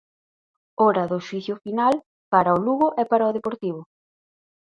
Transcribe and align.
Hora 0.83 1.03
do 1.11 1.19
xuízo 1.27 1.55
final 1.65 1.93
para 2.33 2.55
o 2.57 2.61
Lugo 2.65 2.87
e 3.01 3.03
para 3.11 3.29
o 3.29 3.35
Deportivo. 3.37 3.81